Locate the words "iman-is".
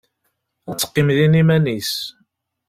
1.41-1.91